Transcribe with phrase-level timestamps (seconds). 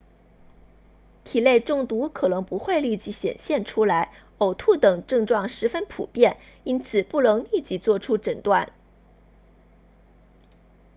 [1.25, 8.73] 体内中毒可能不会立即显现出来呕吐等症状十分普遍因此不能立即作出诊断